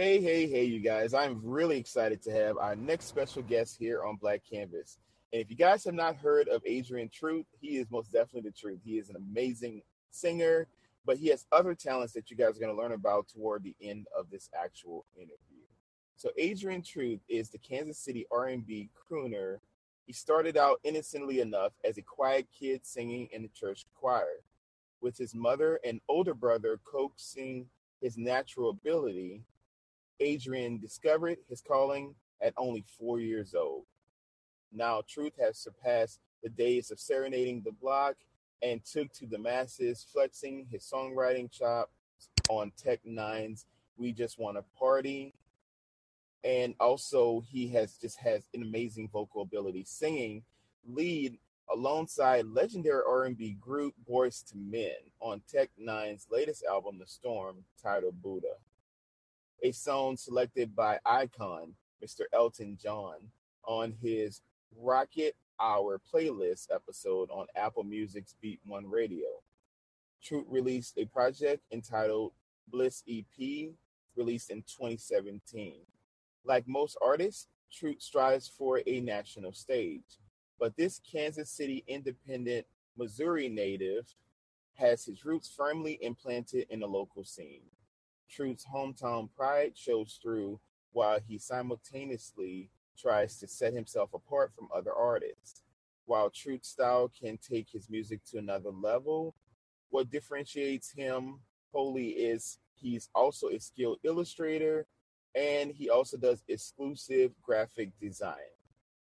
[0.00, 1.12] Hey, hey, hey, you guys.
[1.12, 4.96] I'm really excited to have our next special guest here on Black Canvas.
[5.30, 8.56] And if you guys have not heard of Adrian Truth, he is most definitely the
[8.58, 8.80] truth.
[8.82, 10.68] He is an amazing singer,
[11.04, 13.76] but he has other talents that you guys are going to learn about toward the
[13.82, 15.66] end of this actual interview.
[16.16, 19.58] So Adrian Truth is the Kansas City R&B crooner.
[20.06, 24.40] He started out innocently enough as a quiet kid singing in the church choir,
[25.02, 27.66] with his mother and older brother coaxing
[28.00, 29.42] his natural ability
[30.20, 33.84] Adrian discovered his calling at only four years old.
[34.72, 38.16] Now, Truth has surpassed the days of serenading the block
[38.62, 41.92] and took to the masses, flexing his songwriting chops
[42.48, 45.32] on Tech N9ne's We Just Want to Party.
[46.44, 50.42] And also, he has just has an amazing vocal ability, singing
[50.86, 51.38] lead
[51.72, 58.22] alongside legendary R&B group Boyz II Men on Tech N9ne's latest album, The Storm, titled
[58.22, 58.56] Buddha
[59.62, 62.22] a song selected by Icon, Mr.
[62.32, 63.16] Elton John,
[63.64, 64.40] on his
[64.76, 69.26] Rocket Hour playlist episode on Apple Music's Beat One Radio.
[70.22, 72.32] Truth released a project entitled
[72.68, 73.70] Bliss EP,
[74.16, 75.74] released in 2017.
[76.44, 80.18] Like most artists, Truth strives for a national stage,
[80.58, 82.66] but this Kansas City independent
[82.96, 84.06] Missouri native
[84.74, 87.62] has his roots firmly implanted in the local scene.
[88.30, 90.60] Truth's hometown pride shows through
[90.92, 95.62] while he simultaneously tries to set himself apart from other artists.
[96.06, 99.34] While Truth's style can take his music to another level,
[99.90, 101.40] what differentiates him
[101.72, 104.86] wholly is he's also a skilled illustrator
[105.34, 108.36] and he also does exclusive graphic design.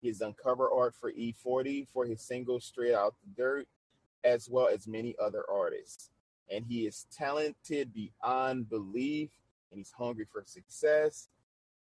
[0.02, 3.68] He's cover art for E40 for his single Straight Out the Dirt,
[4.24, 6.10] as well as many other artists
[6.54, 9.30] and he is talented beyond belief
[9.72, 11.30] and he's hungry for success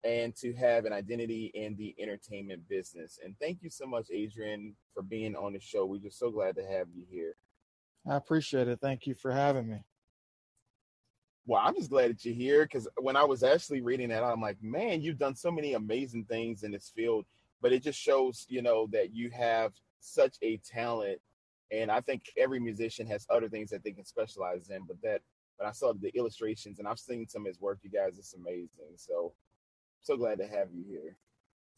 [0.03, 3.19] and to have an identity in the entertainment business.
[3.23, 5.85] And thank you so much, Adrian, for being on the show.
[5.85, 7.35] We're just so glad to have you here.
[8.09, 8.79] I appreciate it.
[8.81, 9.83] Thank you for having me.
[11.45, 14.41] Well, I'm just glad that you're here because when I was actually reading that, I'm
[14.41, 17.25] like, man, you've done so many amazing things in this field,
[17.61, 21.19] but it just shows, you know, that you have such a talent
[21.71, 24.83] and I think every musician has other things that they can specialize in.
[24.87, 25.21] But that,
[25.57, 28.33] but I saw the illustrations and I've seen some of his work, you guys, it's
[28.33, 28.95] amazing.
[28.95, 29.33] So,
[30.01, 31.15] so glad to have you here.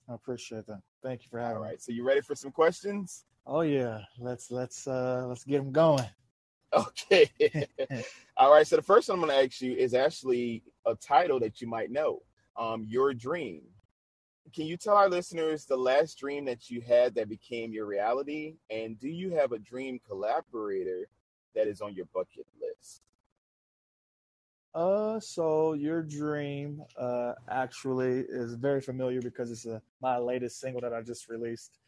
[0.09, 0.81] I appreciate that.
[1.01, 1.67] Thank you for having All me.
[1.67, 1.81] All right.
[1.81, 3.25] So, you ready for some questions?
[3.45, 6.05] Oh yeah, let's let's uh let's get them going.
[6.73, 7.29] Okay.
[8.37, 8.65] All right.
[8.65, 11.67] So the first one I'm going to ask you is actually a title that you
[11.67, 12.23] might know.
[12.57, 13.61] Um, Your Dream.
[14.51, 18.55] Can you tell our listeners the last dream that you had that became your reality?
[18.69, 21.07] And do you have a dream collaborator
[21.55, 23.01] that is on your bucket list?
[24.75, 30.81] Uh, so your dream, uh, actually is very familiar because it's a, my latest single
[30.81, 31.79] that I just released.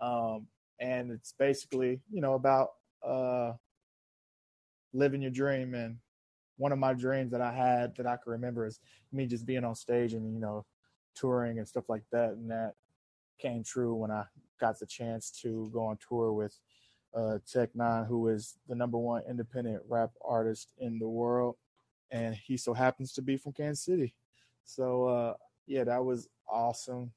[0.00, 0.46] Um,
[0.80, 2.72] and it's basically, you know, about,
[3.06, 3.52] uh,
[4.92, 5.74] living your dream.
[5.74, 5.96] And
[6.56, 8.80] one of my dreams that I had that I can remember is
[9.12, 10.64] me just being on stage and, you know,
[11.14, 12.30] touring and stuff like that.
[12.30, 12.74] And that
[13.38, 14.24] came true when I
[14.60, 16.58] got the chance to go on tour with,
[17.14, 21.56] uh, Tech N9ne, who is the number one independent rap artist in the world
[22.12, 24.14] and he so happens to be from Kansas City.
[24.64, 25.34] So uh,
[25.66, 27.10] yeah, that was awesome,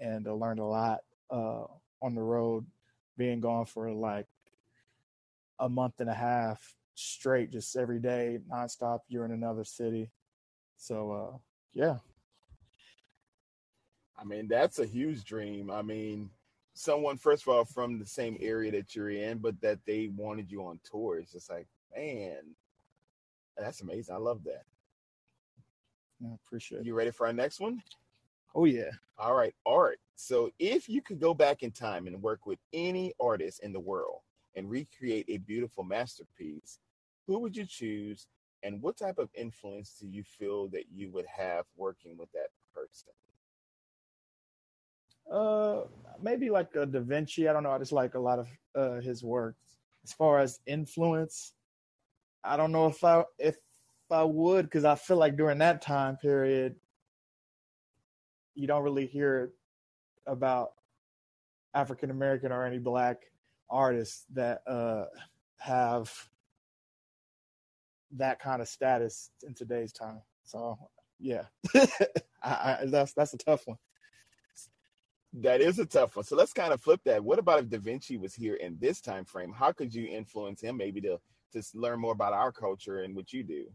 [0.00, 1.00] and I learned a lot
[1.30, 1.64] uh,
[2.02, 2.66] on the road,
[3.16, 4.26] being gone for like
[5.60, 9.00] a month and a half straight, just every day, nonstop.
[9.08, 10.10] You're in another city,
[10.76, 11.38] so uh,
[11.72, 11.98] yeah.
[14.20, 15.70] I mean, that's a huge dream.
[15.70, 16.30] I mean,
[16.74, 20.50] someone first of all from the same area that you're in, but that they wanted
[20.50, 21.18] you on tour.
[21.18, 21.66] It's just like,
[21.96, 22.38] man,
[23.56, 24.14] that's amazing.
[24.14, 24.64] I love that.
[26.22, 26.86] I appreciate it.
[26.86, 27.82] You ready for our next one?
[28.54, 28.90] Oh yeah.
[29.18, 29.98] All right, art.
[30.16, 33.80] So if you could go back in time and work with any artist in the
[33.80, 34.20] world
[34.54, 36.78] and recreate a beautiful masterpiece,
[37.26, 38.26] who would you choose
[38.62, 42.48] and what type of influence do you feel that you would have working with that
[42.74, 43.12] person?
[45.30, 45.82] Uh,
[46.22, 47.48] maybe like a Da Vinci.
[47.48, 47.70] I don't know.
[47.70, 49.56] I just like a lot of uh, his work.
[50.04, 51.52] As far as influence,
[52.42, 53.56] I don't know if I if
[54.10, 56.76] I would because I feel like during that time period,
[58.54, 59.52] you don't really hear
[60.26, 60.72] about
[61.74, 63.18] African American or any black
[63.70, 65.04] artists that uh,
[65.58, 66.12] have
[68.12, 70.20] that kind of status in today's time.
[70.44, 70.78] So
[71.18, 71.44] yeah,
[71.74, 71.84] I,
[72.42, 73.78] I, that's that's a tough one.
[75.32, 76.24] That is a tough one.
[76.24, 77.22] So let's kind of flip that.
[77.22, 79.52] What about if Da Vinci was here in this time frame?
[79.52, 81.20] How could you influence him maybe to
[81.52, 83.66] to learn more about our culture and what you do?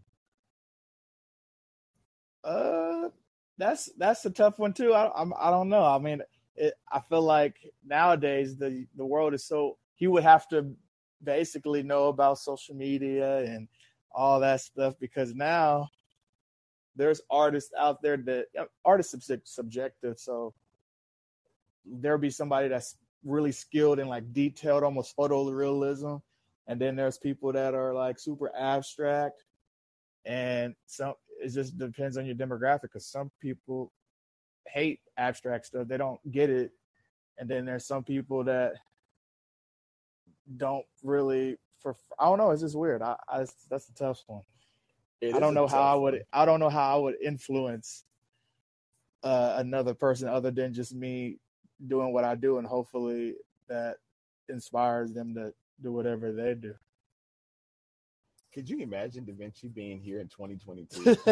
[2.44, 3.10] Uh,
[3.58, 4.94] that's that's a tough one too.
[4.94, 5.84] I I'm, I don't know.
[5.84, 6.22] I mean,
[6.56, 7.56] it, I feel like
[7.86, 10.76] nowadays the the world is so he would have to
[11.24, 13.70] basically know about social media and
[14.12, 15.90] all that stuff because now
[16.98, 18.48] there's artists out there that
[18.84, 20.54] artists are subjective so
[21.86, 26.22] there'll be somebody that's really skilled in like detailed almost photorealism
[26.68, 29.44] and then there's people that are like super abstract
[30.26, 33.92] and some it just depends on your demographic because some people
[34.68, 36.72] hate abstract stuff they don't get it
[37.38, 38.74] and then there's some people that
[40.58, 44.42] don't really for i don't know it's just weird i, I that's the tough one
[45.22, 46.22] it i don't know how i would one.
[46.34, 48.04] i don't know how i would influence
[49.24, 51.40] uh, another person other than just me
[51.88, 53.36] doing what i do and hopefully
[53.68, 53.98] that
[54.50, 56.74] inspires them to do whatever they do
[58.56, 61.18] could you imagine Da Vinci being here in 2022?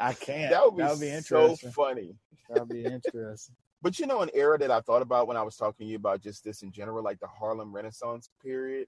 [0.00, 0.48] I can't.
[0.48, 1.56] That would be, that would be interesting.
[1.56, 2.14] so funny.
[2.48, 3.56] That would be interesting.
[3.82, 5.96] but you know, an era that I thought about when I was talking to you
[5.96, 8.86] about just this in general, like the Harlem Renaissance period.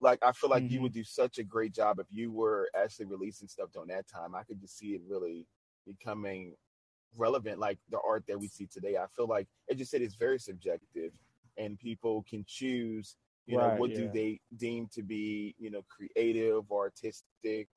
[0.00, 0.74] Like I feel like mm-hmm.
[0.74, 4.08] you would do such a great job if you were actually releasing stuff during that
[4.08, 4.34] time.
[4.34, 5.46] I could just see it really
[5.86, 6.54] becoming
[7.16, 8.96] relevant, like the art that we see today.
[8.96, 11.12] I feel like it just said it's very subjective,
[11.56, 13.16] and people can choose
[13.48, 13.96] you know, right, what yeah.
[13.96, 17.68] do they deem to be, you know, creative or artistic?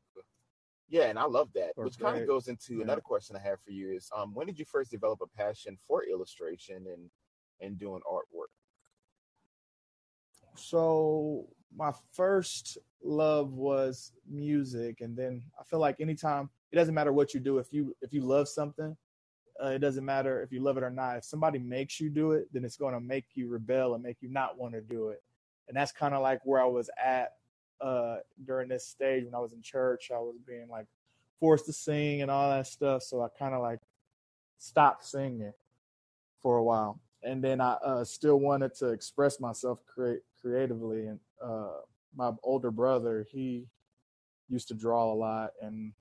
[0.90, 1.72] Yeah, and I love that.
[1.78, 2.84] Or Which kind of goes into yeah.
[2.84, 5.78] another question I have for you is um when did you first develop a passion
[5.88, 7.10] for illustration and
[7.62, 8.52] and doing artwork?
[10.56, 17.14] So my first love was music and then I feel like anytime it doesn't matter
[17.14, 18.98] what you do if you if you love something
[19.64, 22.32] uh, it doesn't matter if you love it or not if somebody makes you do
[22.32, 25.10] it then it's going to make you rebel and make you not want to do
[25.10, 25.22] it
[25.72, 27.32] and that's kind of like where I was at
[27.80, 30.12] uh, during this stage when I was in church.
[30.14, 30.86] I was being like
[31.40, 33.80] forced to sing and all that stuff, so I kind of like
[34.58, 35.54] stopped singing
[36.42, 41.08] for a while, and then I uh, still wanted to express myself cre- creatively.
[41.08, 41.78] And uh,
[42.16, 43.68] my older brother, he
[44.50, 45.94] used to draw a lot, and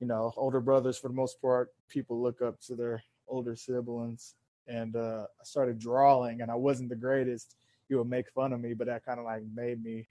[0.00, 4.34] you know, older brothers for the most part, people look up to their older siblings.
[4.66, 7.56] And uh, I started drawing, and I wasn't the greatest
[7.88, 10.06] he would make fun of me, but that kind of like made me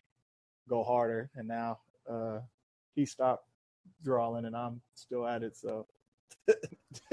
[0.68, 1.30] go harder.
[1.36, 2.40] And now uh,
[2.94, 3.48] he stopped
[4.04, 5.56] drawing, and I'm still at it.
[5.56, 5.88] So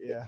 [0.00, 0.26] yeah,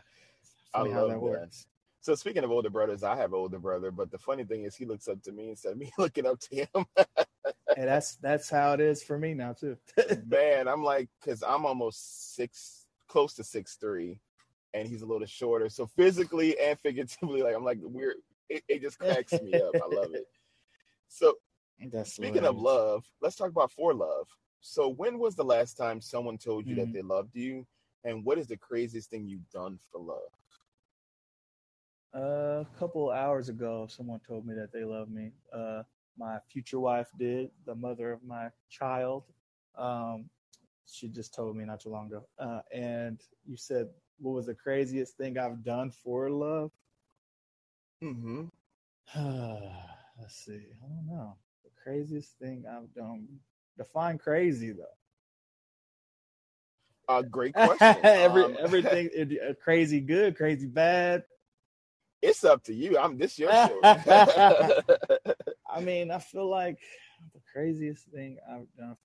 [0.75, 1.67] I love how that, that works.
[2.03, 4.75] So speaking of older brothers, I have an older brother, but the funny thing is
[4.75, 6.87] he looks up to me instead of me looking up to him.
[7.77, 9.77] and that's that's how it is for me now too.
[10.27, 14.19] Man, I'm like, cause I'm almost six, close to six three,
[14.73, 15.69] and he's a little shorter.
[15.69, 18.15] So physically and figuratively, like I'm like we're
[18.49, 19.75] it, it just cracks me up.
[19.75, 20.27] I love it.
[21.13, 21.35] So
[21.91, 22.51] That's speaking hilarious.
[22.51, 24.29] of love, let's talk about for love.
[24.61, 26.85] So when was the last time someone told you mm-hmm.
[26.85, 27.67] that they loved you?
[28.05, 30.31] And what is the craziest thing you've done for love?
[32.15, 35.33] Uh, a couple hours ago, someone told me that they love me.
[35.53, 35.83] Uh,
[36.19, 39.25] my future wife did, the mother of my child.
[39.77, 40.29] Um,
[40.87, 42.25] she just told me not too long ago.
[42.39, 46.73] Uh, and you said, what was the craziest thing I've done for love?
[48.03, 48.45] Mm-hmm.
[50.21, 50.67] Let's see.
[50.83, 51.37] I don't know.
[51.65, 53.27] The craziest thing I've done.
[53.77, 54.85] Define crazy though.
[57.09, 57.97] Uh, great question.
[58.05, 59.09] Every, um, everything
[59.49, 61.25] uh, crazy good, crazy bad.
[62.23, 62.99] It's up to you.
[62.99, 63.81] I'm this your show.
[63.85, 66.79] I mean, I feel like
[67.35, 68.97] the craziest thing I've done.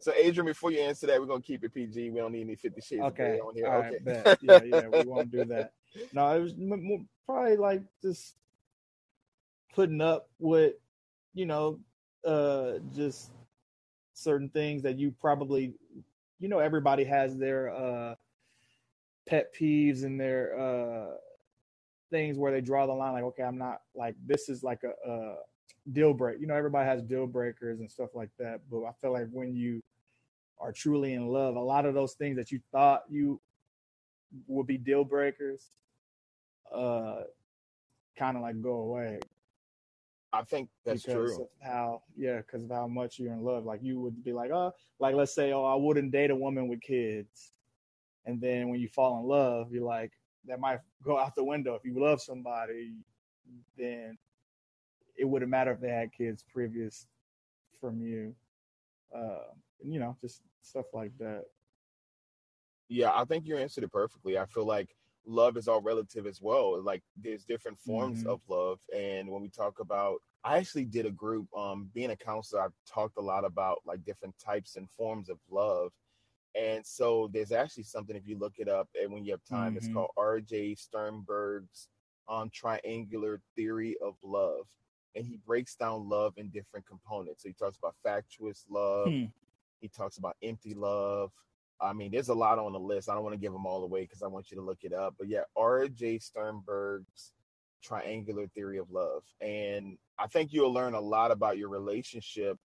[0.00, 2.10] So, Adrian, before you answer that, we're gonna keep it PG.
[2.10, 3.38] We don't need any Fifty Shades okay.
[3.38, 3.66] on here.
[3.66, 3.98] All okay.
[4.04, 5.72] Right, yeah, yeah, we won't do that.
[6.12, 6.54] No, it was
[7.26, 8.34] probably like just
[9.74, 10.74] putting up with,
[11.34, 11.80] you know,
[12.24, 13.30] uh, just
[14.14, 15.74] certain things that you probably,
[16.40, 18.14] you know, everybody has their uh,
[19.26, 21.16] pet peeves and their uh,
[22.10, 23.12] things where they draw the line.
[23.12, 25.36] Like, okay, I'm not like this is like a, a
[25.92, 26.40] deal break.
[26.40, 28.60] You know, everybody has deal breakers and stuff like that.
[28.70, 29.82] But I feel like when you
[30.60, 33.40] are truly in love, a lot of those things that you thought you
[34.46, 35.70] would be deal breakers,
[36.74, 37.22] uh,
[38.18, 39.20] kind of like go away.
[40.32, 41.42] I think that's because true.
[41.44, 43.64] Of how yeah, because of how much you're in love.
[43.64, 46.68] Like you would be like, oh, like let's say, oh, I wouldn't date a woman
[46.68, 47.52] with kids,
[48.26, 50.12] and then when you fall in love, you're like,
[50.48, 51.74] that might go out the window.
[51.74, 52.92] If you love somebody,
[53.76, 54.18] then
[55.16, 57.06] it wouldn't matter if they had kids previous
[57.80, 58.34] from you.
[59.14, 59.52] Uh,
[59.82, 61.44] you know, just stuff like that.
[62.88, 64.38] Yeah, I think you answered it perfectly.
[64.38, 64.94] I feel like
[65.26, 66.82] love is all relative as well.
[66.82, 68.30] Like there's different forms mm-hmm.
[68.30, 68.78] of love.
[68.94, 72.72] And when we talk about I actually did a group, um, being a counselor, I've
[72.86, 75.90] talked a lot about like different types and forms of love.
[76.54, 79.76] And so there's actually something if you look it up and when you have time,
[79.76, 79.94] it's Mhm.
[79.94, 80.74] called R.J.
[80.76, 81.88] Sternberg's
[82.28, 84.66] um, triangular theory of love,
[85.14, 87.42] and he breaks down love in different components.
[87.42, 89.08] So he talks about fatuous love.
[89.12, 89.24] Hmm.
[89.80, 91.32] He talks about empty love.
[91.80, 93.08] I mean, there's a lot on the list.
[93.08, 94.92] I don't want to give them all away because I want you to look it
[94.92, 95.14] up.
[95.16, 96.18] But yeah, R.J.
[96.18, 97.32] Sternberg's
[97.82, 102.58] triangular theory of love, and I think you'll learn a lot about your relationship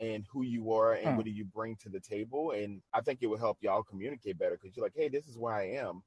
[0.00, 1.16] and who you are and Huh.
[1.16, 2.52] what do you bring to the table.
[2.52, 5.38] And I think it will help y'all communicate better because you're like, hey, this is
[5.38, 6.02] where I am.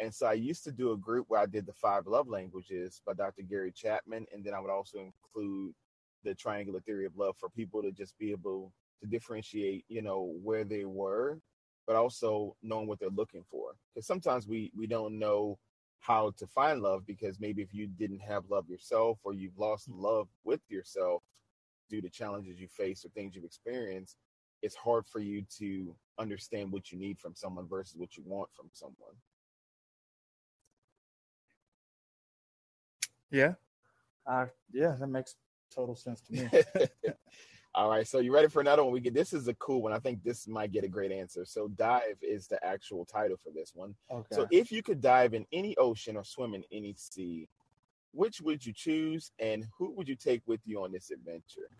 [0.00, 3.02] And so I used to do a group where I did the five love languages
[3.06, 3.42] by Dr.
[3.42, 4.26] Gary Chapman.
[4.32, 5.74] And then I would also include
[6.24, 10.34] the triangular theory of love for people to just be able to differentiate, you know,
[10.42, 11.40] where they were,
[11.86, 13.72] but also knowing what they're looking for.
[13.94, 15.58] Because sometimes we we don't know
[16.00, 19.88] how to find love because maybe if you didn't have love yourself or you've lost
[19.88, 21.22] love with yourself
[21.88, 24.16] due to challenges you face or things you've experienced,
[24.62, 28.48] it's hard for you to understand what you need from someone versus what you want
[28.54, 29.14] from someone.
[33.30, 33.54] Yeah.
[34.26, 35.36] Uh, yeah, that makes
[35.74, 36.48] total sense to me.
[37.74, 38.92] All right, so you ready for another one?
[38.92, 39.92] We get this is a cool one.
[39.92, 41.44] I think this might get a great answer.
[41.44, 43.94] So dive is the actual title for this one.
[44.10, 44.34] Okay.
[44.34, 47.46] So if you could dive in any ocean or swim in any sea,
[48.12, 51.70] which would you choose and who would you take with you on this adventure?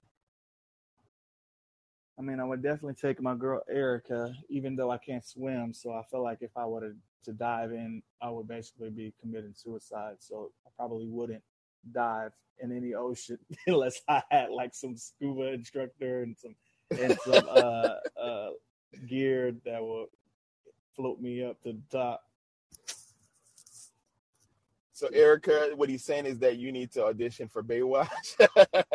[2.18, 5.72] I mean, I would definitely take my girl Erica, even though I can't swim.
[5.72, 6.94] So I feel like if I were to,
[7.24, 10.16] to dive in, I would basically be committing suicide.
[10.18, 11.42] So I probably wouldn't
[11.92, 16.56] dive in any ocean unless I had like some scuba instructor and some
[17.00, 18.50] and some uh, uh,
[19.06, 20.06] gear that will
[20.96, 22.24] float me up to the top.
[24.98, 28.34] So Erica, what he's saying is that you need to audition for Baywatch.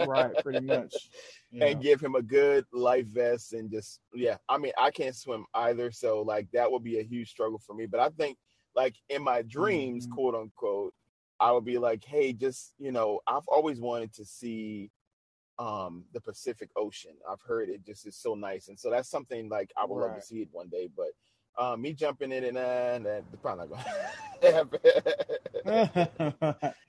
[0.06, 1.10] Right, pretty much.
[1.50, 1.68] Yeah.
[1.68, 5.46] and give him a good life vest and just yeah i mean i can't swim
[5.54, 8.38] either so like that would be a huge struggle for me but i think
[8.76, 10.10] like in my dreams Mhm.
[10.10, 10.96] quote unquote
[11.40, 14.90] i would be like hey just you know i've always wanted to see
[15.60, 19.48] um the pacific ocean i've heard it just is so nice and so that's something
[19.48, 21.10] like i would love to see it one day but
[21.58, 23.84] um me jumping in and uh, that's probably not
[24.42, 24.54] gonna
[26.52, 26.74] happen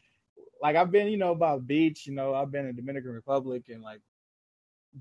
[0.64, 3.82] like I've been, you know, about beach, you know, I've been in Dominican Republic and
[3.82, 4.00] like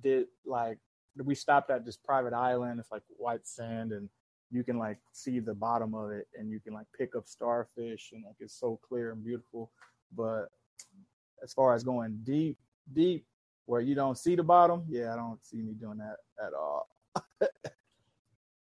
[0.02, 0.78] did like
[1.24, 2.82] we stopped at this private island.
[2.82, 4.10] It's like white sand and
[4.52, 8.12] you can like see the bottom of it and you can like pick up starfish
[8.12, 9.72] and like it's so clear and beautiful.
[10.14, 10.50] But
[11.42, 12.58] as far as going deep,
[12.92, 13.26] deep
[13.66, 16.90] where you don't see the bottom, yeah, I don't see me doing that at all.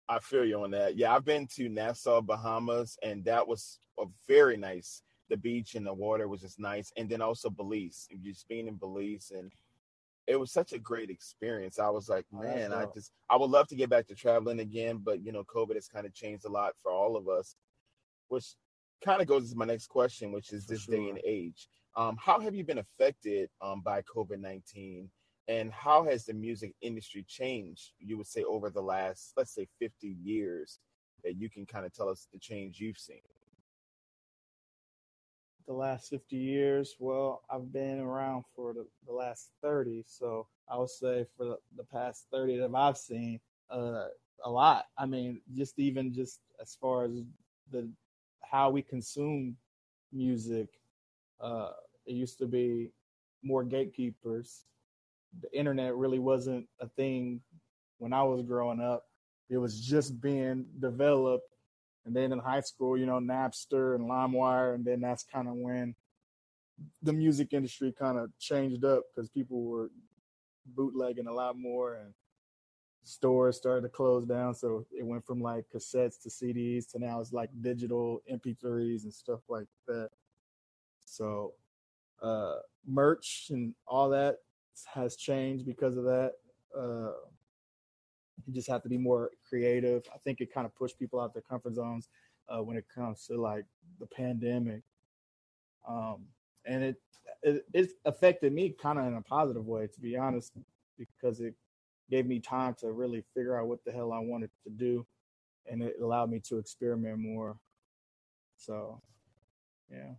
[0.09, 0.97] I feel you on that.
[0.97, 5.03] Yeah, I've been to Nassau, Bahamas, and that was a very nice.
[5.29, 8.07] The beach and the water was just nice, and then also Belize.
[8.23, 9.51] Just being in Belize, and
[10.25, 11.77] it was such a great experience.
[11.77, 14.59] I was like, Oh, man, I just I would love to get back to traveling
[14.59, 17.55] again, but you know, COVID has kind of changed a lot for all of us,
[18.29, 18.55] which
[19.05, 21.67] kind of goes to my next question, which is For this day and age.
[21.95, 25.09] Um, how have you been affected um, by COVID nineteen?
[25.49, 29.67] And how has the music industry changed, you would say, over the last, let's say,
[29.79, 30.77] 50 years
[31.23, 33.21] that you can kind of tell us the change you've seen?
[35.69, 40.75] the last 50 years well i've been around for the, the last 30 so i
[40.75, 43.39] would say for the, the past 30 that i've seen
[43.69, 44.05] uh,
[44.45, 47.11] a lot i mean just even just as far as
[47.71, 47.87] the
[48.41, 49.55] how we consume
[50.11, 50.69] music
[51.39, 51.69] uh,
[52.07, 52.89] it used to be
[53.43, 54.65] more gatekeepers
[55.41, 57.41] the internet really wasn't a thing
[57.97, 59.05] when i was growing up
[59.49, 61.55] it was just being developed
[62.05, 65.53] and then in high school, you know, Napster and LimeWire, and then that's kind of
[65.53, 65.93] when
[67.03, 69.91] the music industry kind of changed up because people were
[70.65, 72.13] bootlegging a lot more, and
[73.03, 74.55] stores started to close down.
[74.55, 79.13] So it went from like cassettes to CDs to now it's like digital MP3s and
[79.13, 80.09] stuff like that.
[81.05, 81.53] So
[82.23, 82.55] uh,
[82.87, 84.37] merch and all that
[84.93, 86.33] has changed because of that.
[86.77, 87.11] Uh,
[88.45, 90.03] you just have to be more creative.
[90.13, 92.09] I think it kind of pushed people out their comfort zones
[92.47, 93.65] uh, when it comes to like
[93.99, 94.81] the pandemic,
[95.87, 96.25] um,
[96.65, 96.95] and it,
[97.43, 100.53] it it affected me kind of in a positive way, to be honest,
[100.97, 101.53] because it
[102.09, 105.05] gave me time to really figure out what the hell I wanted to do,
[105.69, 107.57] and it allowed me to experiment more.
[108.57, 109.01] So,
[109.91, 110.13] yeah.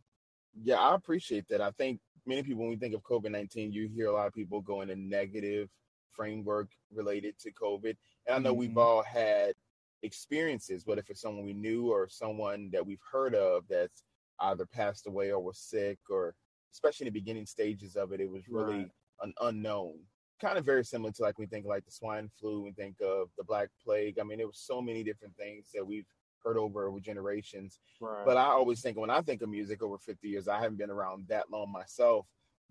[0.62, 1.60] Yeah, I appreciate that.
[1.60, 4.32] I think many people, when we think of COVID 19, you hear a lot of
[4.34, 5.68] people go in a negative
[6.10, 7.96] framework related to COVID.
[8.26, 8.78] And I know we've Mhm.
[8.78, 9.54] all had
[10.02, 14.04] experiences, but if it's someone we knew or someone that we've heard of that's
[14.40, 16.34] either passed away or was sick, or
[16.72, 18.92] especially in the beginning stages of it, it was really Right.
[19.22, 20.06] an unknown.
[20.40, 23.30] kind of very similar to like we think like the swine flu, we think of
[23.36, 24.18] the black plague.
[24.18, 26.06] I mean, there was so many different things that we've
[26.44, 27.78] heard over over generations.
[28.00, 28.24] Right.
[28.24, 30.90] But I always think when I think of music over 50 years, I haven't been
[30.90, 32.26] around that long myself.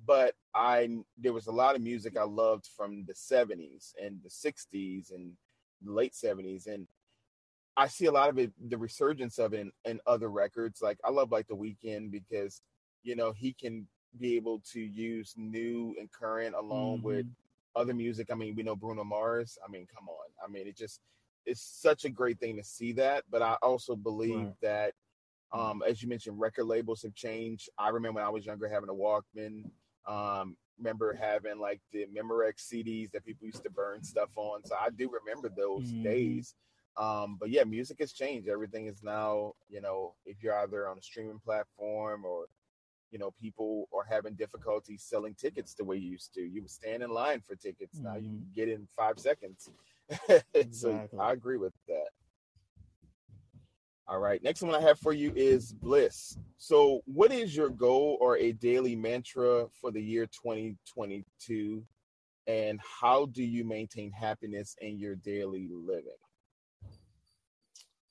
[0.06, 4.30] But I there was a lot of music I loved from the 70s and the
[4.30, 5.34] 60s and
[5.84, 6.88] the late 70s, and
[7.78, 10.82] I see a lot of it, the resurgence of it in, in other records.
[10.82, 12.62] Like I love like The Weeknd because
[13.04, 13.88] you know he can
[14.20, 17.08] be able to use new and current along Mm-hmm.
[17.08, 17.26] with
[17.76, 18.30] other music.
[18.32, 19.58] I mean, we know Bruno Mars.
[19.66, 20.28] I mean, come on.
[20.44, 21.02] I mean, it just
[21.50, 23.24] it's such a great thing to see that.
[23.30, 24.62] But I also believe Right.
[24.62, 24.94] that,
[25.52, 27.70] um, as you mentioned, record labels have changed.
[27.78, 29.70] I remember when I was younger having a Walkman.
[30.06, 34.64] Um, remember having like the Memorex CDs that people used to burn stuff on.
[34.64, 36.04] So I do remember those Mhm.
[36.04, 36.56] days.
[36.98, 38.48] Um, but yeah, music has changed.
[38.48, 42.48] Everything is now, you know, if you're either on a streaming platform or
[43.12, 46.42] you know, people are having difficulty selling tickets the way you used to.
[46.42, 47.98] You would stand in line for tickets.
[47.98, 48.54] Now you Mhm.
[48.54, 49.72] get in five seconds.
[50.72, 52.08] so I agree with that.
[54.08, 54.42] All right.
[54.44, 56.38] Next one I have for you is bliss.
[56.58, 61.84] So, what is your goal or a daily mantra for the year 2022?
[62.48, 66.18] And how do you maintain happiness in your daily living?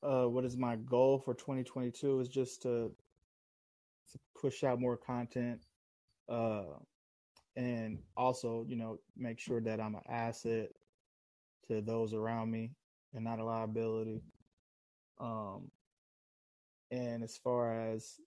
[0.02, 2.90] uh, what is my goal for 2022 is just to,
[4.10, 5.60] to push out more content
[6.28, 6.64] uh,
[7.56, 10.68] and also you know make sure that i'm an asset
[11.68, 12.70] to those around me
[13.14, 14.22] and not a liability
[15.20, 15.70] um,
[16.90, 18.20] and as far as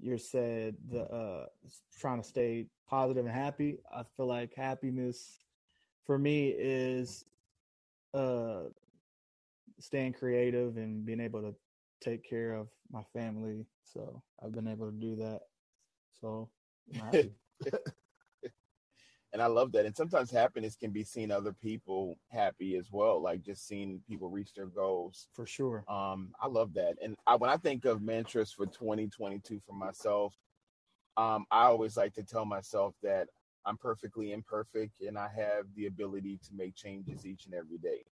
[0.00, 1.46] you said the uh,
[1.98, 5.38] trying to stay positive and happy i feel like happiness
[6.04, 7.24] for me is
[8.14, 8.62] uh
[9.78, 11.54] staying creative and being able to
[12.00, 13.66] take care of my family.
[13.82, 15.40] So I've been able to do that.
[16.20, 16.48] So.
[19.34, 19.84] and I love that.
[19.84, 24.30] And sometimes happiness can be seeing other people happy as well, like just seeing people
[24.30, 25.26] reach their goals.
[25.34, 25.84] for sure.
[25.88, 26.94] Um, I love that.
[27.02, 30.34] And I, when I think of mantras for 2022 for myself,
[31.16, 33.26] um, I always like to tell myself that
[33.66, 38.04] I'm perfectly imperfect and I have the ability to make changes each and every day.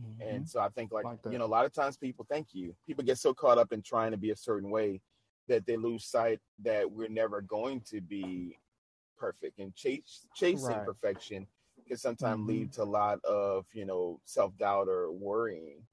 [0.00, 0.36] Mhm.
[0.36, 2.76] And so I think like, Like you know, a lot of times people thank you.
[2.86, 5.00] People get so caught up in trying to be a certain way
[5.48, 8.56] that they lose sight that we're never going to be
[9.16, 10.86] perfect and chase chasing Right.
[10.86, 11.46] perfection
[11.86, 12.48] can sometimes Mhm.
[12.48, 15.86] lead to a lot of, you know, self-doubt or worrying.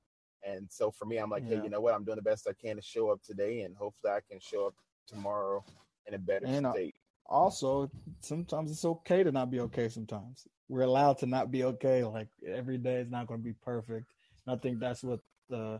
[0.43, 1.93] And so for me, I'm like, hey, you know what?
[1.93, 4.67] I'm doing the best I can to show up today and hopefully I can show
[4.67, 5.63] up tomorrow
[6.07, 6.95] in a better And, uh, state.
[7.25, 7.89] also,
[8.21, 9.89] sometimes it's okay to not be okay.
[9.89, 12.03] Sometimes we're allowed to not be okay.
[12.03, 14.13] Like every day is not going to be perfect.
[14.45, 15.79] And I think that's what the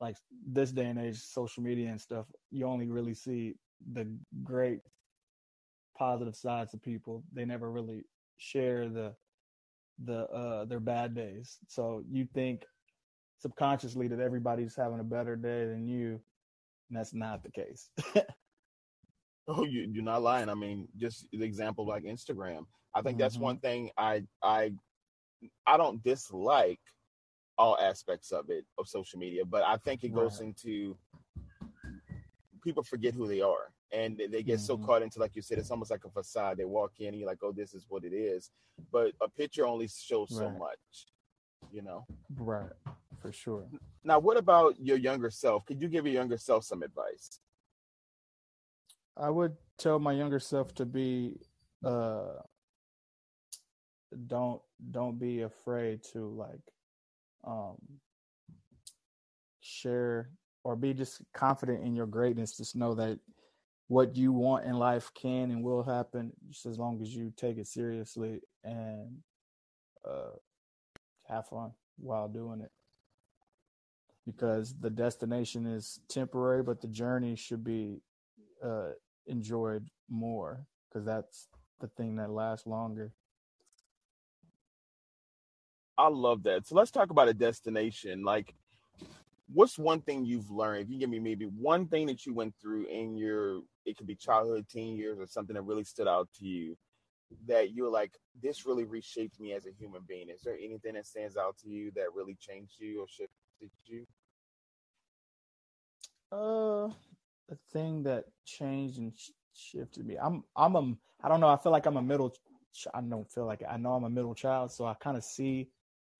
[0.00, 2.26] like this day and age, social media and stuff.
[2.50, 3.54] You only really see
[3.92, 4.06] the
[4.42, 4.80] great
[6.00, 7.22] positive sides of people.
[7.32, 8.04] They never really
[8.38, 9.14] share the
[10.04, 11.58] the uh their bad days.
[11.68, 12.64] So you think
[13.38, 16.08] subconsciously that everybody's having a better day than you,
[16.88, 17.90] and that's not the case.
[19.48, 20.48] Oh, you, you're not lying.
[20.48, 22.66] I mean, just the example like Instagram.
[22.94, 23.40] I think that's Mhm.
[23.48, 24.72] one thing I I
[25.66, 26.80] I don't dislike
[27.58, 30.48] all aspects of it of social media, but I think it goes Right.
[30.48, 30.96] into
[32.62, 34.86] people forget who they are and they- get so Mhm.
[34.86, 36.56] caught into like you said it's almost like a facade.
[36.58, 38.50] They walk in and you're like oh this is what it is.
[38.90, 41.06] But a picture only shows so much
[41.70, 42.06] you know?
[42.36, 42.72] Right,
[43.18, 43.68] for sure.
[44.02, 45.64] now what about your younger self?
[45.66, 47.40] Could you give your younger self some advice?
[49.16, 51.40] I would tell my younger self to be
[51.84, 52.40] uh
[54.26, 56.62] don't don't be afraid to like
[57.44, 57.76] um
[59.60, 60.30] share
[60.64, 62.56] or be just confident in your greatness.
[62.56, 63.18] Just know that
[63.90, 67.58] what you want in life can and will happen just as long as you take
[67.58, 69.18] it seriously and
[70.08, 70.30] uh
[71.28, 72.70] have fun while doing it
[74.24, 78.00] because the destination is temporary but the journey should be
[78.62, 78.90] uh
[79.26, 81.48] enjoyed more because that's
[81.80, 83.12] the thing that lasts longer.
[85.98, 86.66] I love that.
[86.66, 88.22] So let's talk about a destination.
[88.22, 88.54] Like,
[89.52, 90.82] what's one thing you've learned?
[90.82, 94.06] If you give me maybe one thing that you went through in your, it could
[94.06, 96.76] be childhood, teen years, or something that really stood out to you
[97.46, 100.28] that you're like, this really reshaped me as a human being.
[100.28, 104.06] Is there anything that stands out to you that really changed you or shifted you?
[106.32, 106.88] Uh,
[107.48, 110.16] the thing that changed and sh- shifted me.
[110.16, 111.48] I'm I'm a I don't know.
[111.48, 112.30] I feel like I'm a middle.
[112.72, 113.62] Ch- I don't feel like.
[113.68, 115.68] I know I'm a middle child, so I kind of see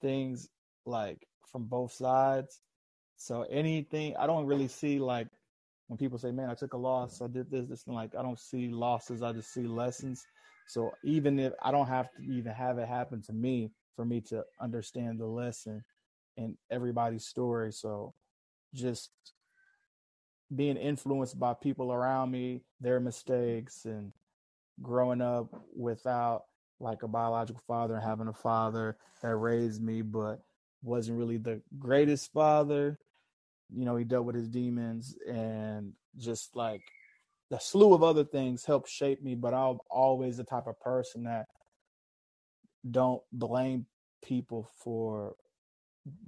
[0.00, 0.48] things
[0.84, 2.60] like from both sides.
[3.20, 5.28] So anything I don't really see like
[5.88, 7.20] when people say, "Man, I took a loss.
[7.20, 9.22] I did this, this," and like I don't see losses.
[9.22, 10.24] I just see lessons.
[10.66, 14.22] So even if I don't have to even have it happen to me for me
[14.22, 15.85] to understand the lesson
[16.38, 17.72] in everybody's story.
[17.72, 18.14] So
[18.72, 19.11] just
[20.56, 24.14] being influenced by people around me, their mistakes, and
[24.80, 26.44] growing up without
[26.80, 30.40] like a biological father and having a father that raised me, but
[30.83, 32.98] wasn't really the greatest father.
[33.74, 36.83] You know, he dealt with his demons and just like
[37.50, 41.24] the slew of other things helped shape me, but I'm always the type of person
[41.24, 41.46] that
[42.90, 43.87] don't blame
[44.22, 45.35] people for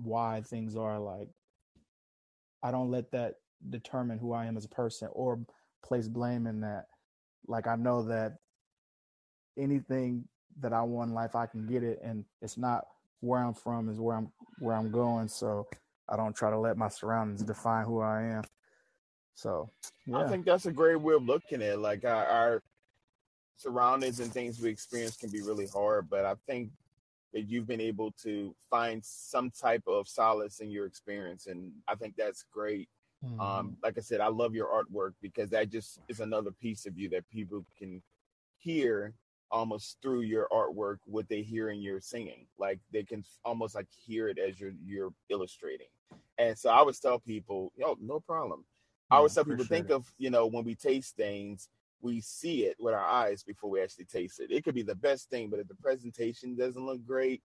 [0.03, 1.29] why things are like
[2.63, 3.35] I don't let that
[3.71, 5.41] determine who I am as a person or
[5.85, 6.87] place blame in that.
[7.47, 8.37] Like I know that
[9.59, 10.25] anything
[10.61, 12.85] that I want in life, I can get it, and it's not
[13.21, 15.29] where I'm from is where I'm where I'm going.
[15.29, 15.67] So
[16.13, 18.43] I don't try to let my surroundings define who I am.
[19.35, 19.71] So
[20.07, 20.19] yeah.
[20.19, 21.79] I think that's a great way of looking at it.
[21.79, 22.63] Like our, our
[23.57, 26.71] surroundings and things we experience can be really hard, but I think
[27.33, 31.95] that you've been able to find some type of solace in your experience, and I
[31.95, 32.91] think that's great.
[33.25, 33.41] Mm-hmm.
[33.41, 36.99] Um, like I said, I love your artwork because that just is another piece of
[36.99, 38.03] you that people can
[38.59, 39.15] hear
[39.53, 42.47] almost through your artwork what they hear in your singing.
[42.59, 45.89] Like they can almost like hear it as you're you're illustrating.
[46.39, 48.65] And so I always tell people, yo, no problem.
[49.11, 51.69] I would tell people think of, you know, when we taste things,
[52.01, 54.51] we see it with our eyes before we actually taste it.
[54.51, 57.43] It could be the best thing, but if the presentation doesn't look great,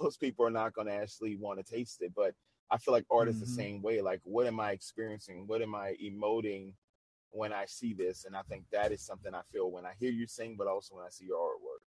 [0.00, 2.12] most people are not going to actually want to taste it.
[2.14, 2.34] But
[2.70, 3.30] I feel like art mm-hmm.
[3.30, 3.56] is the mm-hmm.
[3.56, 4.00] same way.
[4.00, 5.44] Like, what am I experiencing?
[5.48, 6.74] What am I emoting
[7.30, 8.24] when I see this?
[8.24, 10.96] And I think that is something I feel when I hear you sing, but also
[10.96, 11.82] when I see your artwork.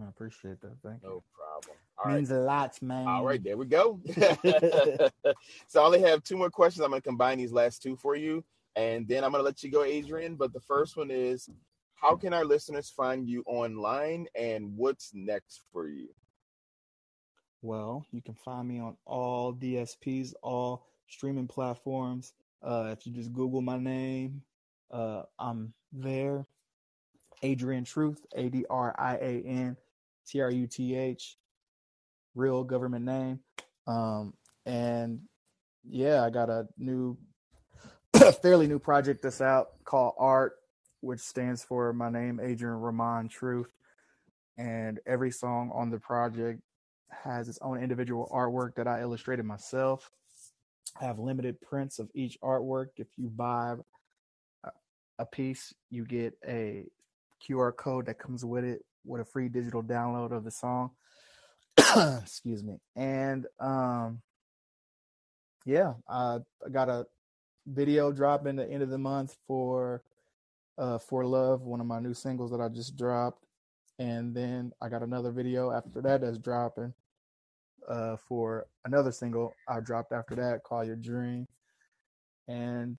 [0.00, 0.76] I appreciate that.
[0.82, 1.08] Thank you.
[1.08, 1.76] No problem.
[2.02, 2.38] All Means right.
[2.38, 3.06] a lot, man.
[3.06, 4.00] All right, there we go.
[5.66, 6.82] so I only have two more questions.
[6.82, 8.42] I'm going to combine these last two for you,
[8.74, 10.36] and then I'm going to let you go, Adrian.
[10.36, 11.48] But the first one is,
[11.94, 16.08] how can our listeners find you online, and what's next for you?
[17.60, 22.32] Well, you can find me on all DSPs, all streaming platforms.
[22.62, 24.42] Uh, if you just Google my name,
[24.90, 26.46] uh, I'm there.
[27.42, 29.76] Adrian Truth, A D R I A N
[30.26, 31.36] T R U T H,
[32.34, 33.40] real government name.
[33.86, 35.20] Um, and
[35.84, 37.18] yeah, I got a new,
[38.42, 40.54] fairly new project that's out called Art,
[41.00, 43.72] which stands for my name, Adrian Ramon Truth.
[44.56, 46.60] And every song on the project
[47.10, 50.10] has its own individual artwork that I illustrated myself.
[51.00, 52.88] I have limited prints of each artwork.
[52.96, 53.76] If you buy
[55.18, 56.84] a piece, you get a
[57.46, 60.90] QR code that comes with it with a free digital download of the song.
[62.22, 62.78] Excuse me.
[62.96, 64.20] And um
[65.64, 66.38] yeah, I
[66.70, 67.06] got a
[67.66, 70.02] video dropping the end of the month for
[70.78, 73.44] uh for love, one of my new singles that I just dropped.
[73.98, 76.94] And then I got another video after that that's dropping
[77.88, 81.46] uh for another single I dropped after that, Call Your Dream.
[82.48, 82.98] And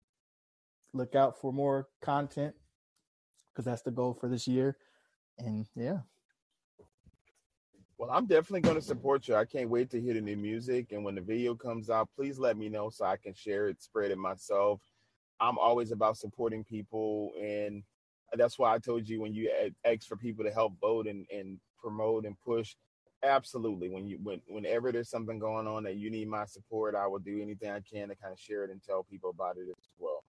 [0.94, 2.56] look out for more content
[3.52, 4.78] because that's the goal for this year.
[5.38, 6.00] And yeah.
[7.98, 9.36] Well, I'm definitely going to support you.
[9.36, 10.92] I can't wait to hear the new music.
[10.92, 13.82] And when the video comes out, please let me know so I can share it,
[13.82, 14.82] spread it myself.
[15.40, 17.32] I'm always about supporting people.
[17.42, 17.84] And
[18.34, 19.50] that's why I told you when you
[19.86, 22.76] ask for people to help vote and, and promote and push,
[23.24, 23.90] absolutely.
[23.90, 27.20] When you when whenever there's something going on that you need my support, I will
[27.20, 29.90] do anything I can to kind of share it and tell people about it as
[29.98, 30.24] well.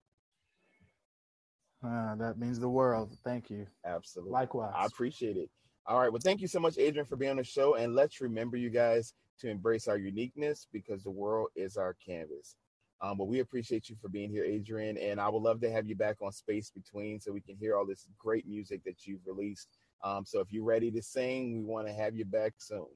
[1.85, 3.17] Uh, that means the world.
[3.25, 3.67] Thank you.
[3.85, 4.33] Absolutely.
[4.33, 4.73] Likewise.
[4.77, 5.51] I appreciate it.
[5.87, 6.13] All right.
[6.13, 7.75] Well, thank you so much, Adrian, for being on the show.
[7.75, 12.55] And let's remember, you guys, to embrace our uniqueness because the world is our canvas.
[13.01, 14.97] Um, but we appreciate you for being here, Adrian.
[14.97, 17.77] And I would love to have you back on Space Between so we can hear
[17.77, 19.69] all this great music that you've released.
[20.05, 22.87] Um, so if you're ready to sing, we want to have you back soon.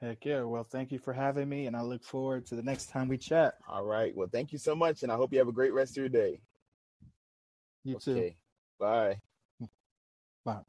[0.00, 0.42] Heck yeah.
[0.42, 1.66] Well, thank you for having me.
[1.66, 3.54] And I look forward to the next time we chat.
[3.68, 4.14] All right.
[4.16, 5.04] Well, thank you so much.
[5.04, 6.40] And I hope you have a great rest of your day.
[7.84, 8.30] You okay.
[8.30, 8.34] too.
[8.80, 9.20] Bye.
[10.44, 10.62] Bye.